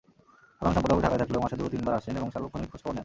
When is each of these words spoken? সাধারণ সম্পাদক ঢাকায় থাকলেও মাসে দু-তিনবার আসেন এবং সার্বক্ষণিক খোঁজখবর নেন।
সাধারণ 0.59 0.75
সম্পাদক 0.77 0.99
ঢাকায় 1.05 1.21
থাকলেও 1.21 1.43
মাসে 1.43 1.55
দু-তিনবার 1.59 1.97
আসেন 1.99 2.13
এবং 2.19 2.29
সার্বক্ষণিক 2.33 2.69
খোঁজখবর 2.71 2.93
নেন। 2.95 2.99